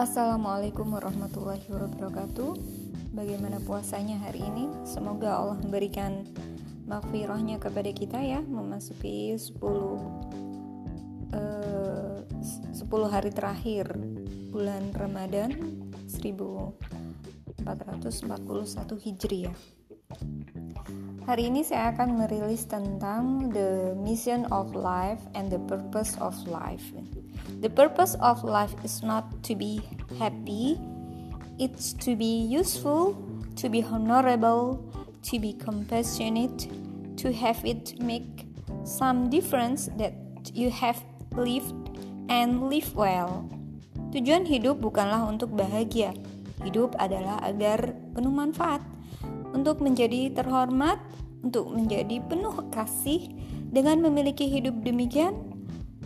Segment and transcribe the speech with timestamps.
[0.00, 2.56] Assalamualaikum warahmatullahi wabarakatuh
[3.12, 4.72] Bagaimana puasanya hari ini?
[4.88, 6.24] Semoga Allah memberikan
[6.88, 12.80] makfirahnya kepada kita ya Memasuki 10 uh, 10
[13.12, 13.92] hari terakhir
[14.48, 15.52] bulan Ramadan
[16.08, 17.60] 1441
[19.04, 19.52] Hijriah
[21.28, 26.88] Hari ini saya akan merilis tentang the mission of life and the purpose of life.
[27.60, 29.84] The purpose of life is not to be
[30.16, 30.80] happy,
[31.60, 33.20] it's to be useful,
[33.60, 34.80] to be honorable,
[35.28, 36.72] to be compassionate,
[37.20, 38.48] to have it make
[38.88, 40.16] some difference that
[40.56, 41.04] you have
[41.36, 41.76] lived
[42.32, 43.44] and live well.
[44.16, 46.16] Tujuan hidup bukanlah untuk bahagia.
[46.64, 48.80] Hidup adalah agar penuh manfaat,
[49.52, 50.96] untuk menjadi terhormat,
[51.44, 53.28] untuk menjadi penuh kasih
[53.68, 55.49] dengan memiliki hidup demikian,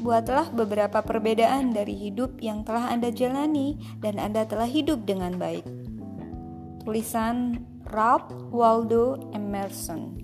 [0.00, 5.62] buatlah beberapa perbedaan dari hidup yang telah Anda jalani dan Anda telah hidup dengan baik.
[6.82, 7.60] Tulisan
[7.92, 10.16] Ralph Waldo Emerson.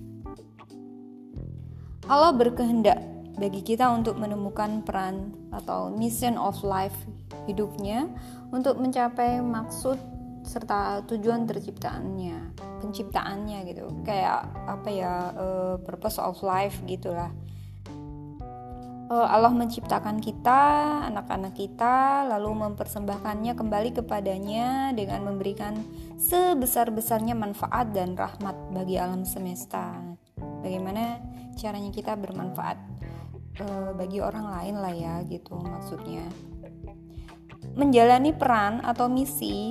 [2.09, 3.03] Allah berkehendak
[3.37, 6.97] bagi kita untuk menemukan peran atau mission of life
[7.45, 8.09] hidupnya
[8.49, 10.01] untuk mencapai maksud
[10.47, 13.87] serta tujuan terciptaannya penciptaannya gitu.
[14.07, 17.29] Kayak apa ya uh, purpose of life gitulah
[19.07, 20.59] Allah menciptakan kita
[21.07, 25.79] anak-anak kita lalu mempersembahkannya kembali kepadanya dengan memberikan
[26.19, 29.95] sebesar-besarnya manfaat dan rahmat bagi alam semesta.
[30.59, 31.23] Bagaimana
[31.55, 32.79] caranya kita bermanfaat
[33.63, 36.27] uh, bagi orang lain lah ya gitu maksudnya.
[37.79, 39.71] Menjalani peran atau misi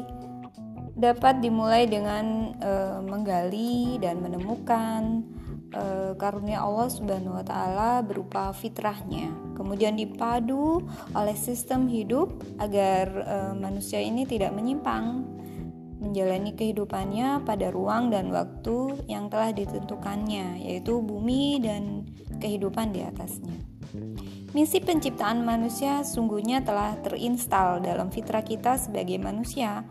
[0.95, 5.27] dapat dimulai dengan uh, menggali dan menemukan
[5.75, 9.29] uh, karunia Allah Subhanahu wa taala berupa fitrahnya.
[9.53, 10.81] Kemudian dipadu
[11.11, 15.27] oleh sistem hidup agar uh, manusia ini tidak menyimpang
[15.95, 22.05] menjalani kehidupannya pada ruang dan waktu yang telah ditentukannya, yaitu bumi dan
[22.37, 23.57] kehidupan di atasnya.
[24.55, 29.83] Misi penciptaan manusia sungguhnya telah terinstal dalam fitrah kita sebagai manusia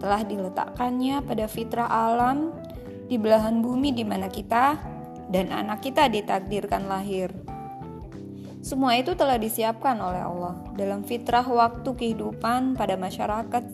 [0.00, 2.56] telah diletakkannya pada fitrah alam
[3.06, 4.78] di belahan bumi di mana kita
[5.30, 7.30] dan anak kita ditakdirkan lahir.
[8.60, 13.64] Semua itu telah disiapkan oleh Allah dalam fitrah waktu kehidupan pada masyarakat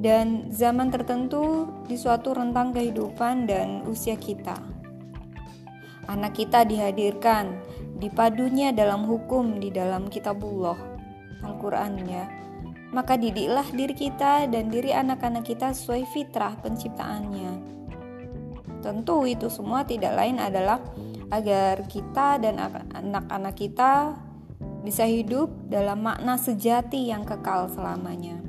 [0.00, 4.56] dan zaman tertentu di suatu rentang kehidupan dan usia kita.
[6.08, 7.60] Anak kita dihadirkan
[8.00, 10.78] dipadunya dalam hukum di dalam kitabullah
[11.44, 12.24] Al-Quran ya
[12.88, 17.77] maka didiklah diri kita dan diri anak-anak kita sesuai fitrah penciptaannya.
[18.88, 20.80] Tentu itu semua tidak lain adalah
[21.28, 22.56] agar kita dan
[22.96, 24.16] anak-anak kita
[24.80, 28.40] bisa hidup dalam makna sejati yang kekal selamanya.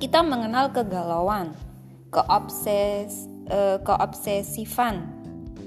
[0.00, 1.52] Kita mengenal kegalauan,
[2.08, 5.12] keobses, eh, keobsesifan,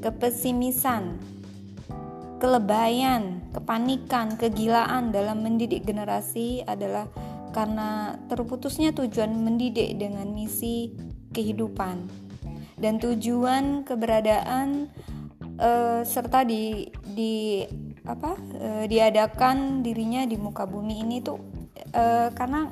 [0.02, 1.22] kepesimisan,
[2.42, 7.06] kelebayan, kepanikan, kegilaan dalam mendidik generasi adalah
[7.54, 10.98] karena terputusnya tujuan mendidik dengan misi
[11.30, 12.27] kehidupan
[12.78, 14.90] dan tujuan keberadaan
[15.58, 17.66] uh, serta di di
[18.06, 21.42] apa uh, diadakan dirinya di muka bumi ini tuh
[21.92, 22.72] uh, karena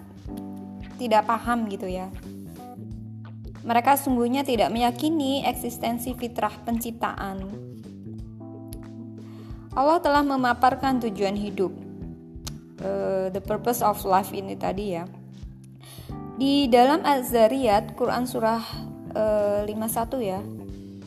[0.95, 2.07] tidak paham gitu ya.
[3.65, 7.65] Mereka sungguhnya tidak meyakini eksistensi fitrah penciptaan
[9.75, 11.75] Allah telah memaparkan tujuan hidup,
[12.79, 15.03] uh, the purpose of life ini tadi ya.
[16.39, 18.63] Di dalam Az-Zariyat, Quran surah
[19.15, 20.39] uh, 51 ya,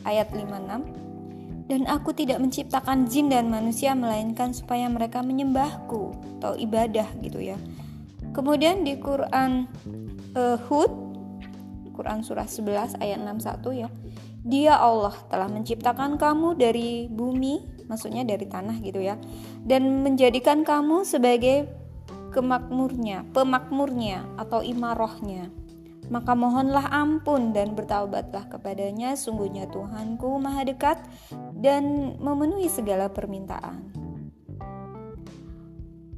[0.03, 1.69] ayat 56.
[1.69, 7.61] Dan aku tidak menciptakan jin dan manusia melainkan supaya mereka menyembahku atau ibadah gitu ya.
[8.33, 9.69] Kemudian di Quran
[10.33, 10.91] uh, Hud,
[11.93, 13.89] Quran surah 11 ayat 61 ya.
[14.41, 19.17] Dia Allah telah menciptakan kamu dari bumi maksudnya dari tanah gitu ya
[19.65, 21.65] dan menjadikan kamu sebagai
[22.29, 25.49] kemakmurnya pemakmurnya atau imarohnya
[26.09, 30.97] maka mohonlah ampun dan bertaubatlah kepadanya sungguhnya Tuhanku maha dekat
[31.53, 34.09] dan memenuhi segala permintaan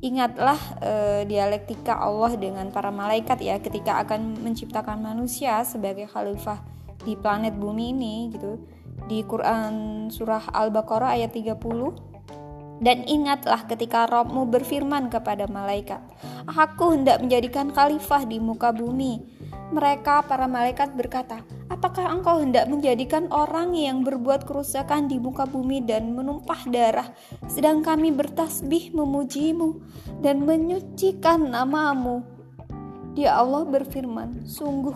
[0.01, 0.93] Ingatlah e,
[1.29, 6.57] dialektika Allah dengan para malaikat ya ketika akan menciptakan manusia sebagai khalifah
[7.05, 8.57] di planet bumi ini gitu
[9.05, 11.53] di Quran surah Al-Baqarah ayat 30
[12.81, 16.01] dan ingatlah ketika Robmu berfirman kepada malaikat,
[16.49, 19.21] Aku hendak menjadikan khalifah di muka bumi.
[19.71, 21.39] Mereka, para malaikat berkata,
[21.71, 27.07] Apakah engkau hendak menjadikan orang yang berbuat kerusakan di muka bumi dan menumpah darah,
[27.47, 29.79] sedang kami bertasbih memujimu
[30.19, 32.27] dan menyucikan namamu?
[33.15, 34.93] Dia Allah berfirman, "Sungguh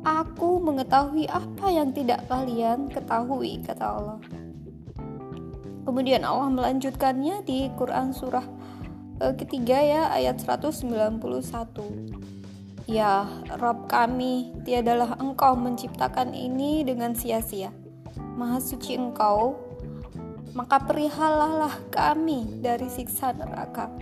[0.00, 4.18] aku mengetahui apa yang tidak kalian ketahui," kata Allah.
[5.84, 8.48] Kemudian Allah melanjutkannya di Quran surah
[9.20, 12.37] eh, ketiga ya ayat 191.
[12.88, 13.28] Ya,
[13.60, 17.68] Rob kami, tiadalah engkau menciptakan ini dengan sia-sia.
[18.16, 19.60] Maha suci engkau,
[20.56, 23.92] maka perihalalah kami dari siksa neraka.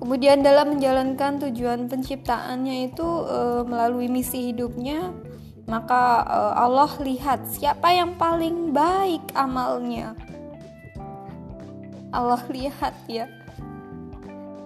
[0.00, 5.12] Kemudian dalam menjalankan tujuan penciptaannya itu e, melalui misi hidupnya,
[5.70, 10.18] maka uh, Allah lihat siapa yang paling baik amalnya.
[12.10, 13.30] Allah lihat ya.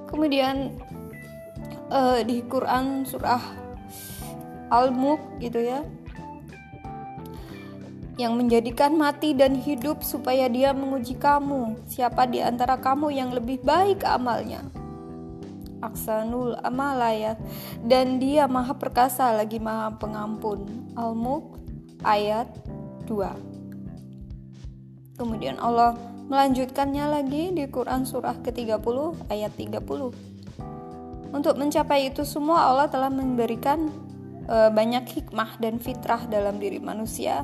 [0.09, 0.73] Kemudian
[1.91, 3.43] uh, di Quran surah
[4.73, 5.85] Al-Mulk gitu ya.
[8.15, 13.59] Yang menjadikan mati dan hidup supaya dia menguji kamu, siapa di antara kamu yang lebih
[13.67, 14.63] baik amalnya?
[15.83, 17.35] Aksanul amalaya
[17.83, 20.65] dan dia maha perkasa lagi maha pengampun.
[20.95, 21.59] Al-Mulk
[22.07, 22.47] ayat
[23.11, 23.55] 2
[25.19, 25.95] kemudian Allah
[26.27, 28.97] melanjutkannya lagi di Quran surah ke-30
[29.31, 30.34] ayat 30
[31.35, 33.91] untuk mencapai itu semua Allah telah memberikan
[34.47, 37.43] e, banyak hikmah dan fitrah dalam diri manusia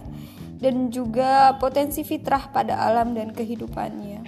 [0.62, 4.22] dan juga potensi fitrah pada alam dan kehidupannya.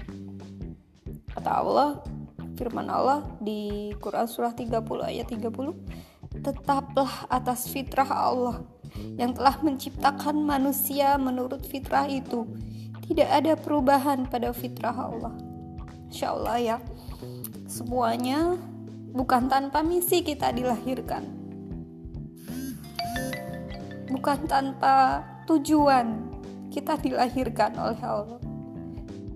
[1.30, 2.02] Kata Allah
[2.58, 8.66] firman Allah di Quran surah 30 ayat 30 tetaplah atas fitrah Allah
[9.14, 12.48] yang telah menciptakan manusia menurut fitrah itu.
[13.06, 15.34] Tidak ada perubahan pada fitrah Allah.
[16.08, 16.76] Insya Allah ya
[17.68, 18.56] semuanya
[19.12, 21.24] bukan tanpa misi kita dilahirkan
[24.08, 26.32] bukan tanpa tujuan
[26.72, 28.40] kita dilahirkan oleh Allah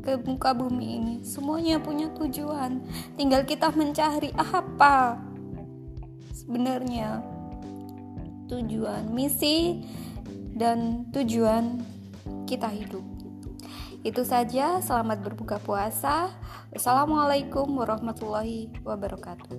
[0.07, 1.15] ke muka bumi ini.
[1.27, 2.79] Semuanya punya tujuan.
[3.19, 5.19] Tinggal kita mencari apa
[6.31, 7.27] sebenarnya
[8.47, 9.83] tujuan, misi
[10.55, 11.83] dan tujuan
[12.47, 13.16] kita hidup.
[14.07, 16.31] Itu saja, selamat berbuka puasa.
[16.71, 19.51] Wassalamualaikum warahmatullahi wabarakatuh.